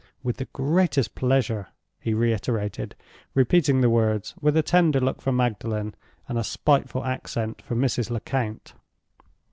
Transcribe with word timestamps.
With 0.23 0.37
the 0.37 0.45
greatest 0.45 1.13
pleasure," 1.13 1.67
he 1.99 2.15
reiterated, 2.15 2.95
repeating 3.35 3.81
the 3.81 3.89
words 3.91 4.33
with 4.41 4.57
a 4.57 4.63
tender 4.63 4.99
look 4.99 5.21
for 5.21 5.31
Magdalen, 5.31 5.93
and 6.27 6.39
a 6.39 6.43
spiteful 6.43 7.05
accent 7.05 7.61
for 7.61 7.75
Mrs. 7.75 8.09
Lecount. 8.09 8.73